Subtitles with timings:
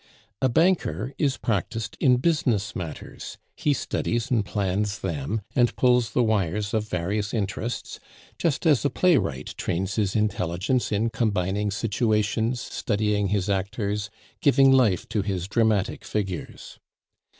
[0.41, 6.23] A banker is practised in business matters; he studies and plans them, and pulls the
[6.23, 7.99] wires of various interests,
[8.39, 14.09] just as a playwright trains his intelligence in combining situations, studying his actors,
[14.41, 16.79] giving life to his dramatic figures.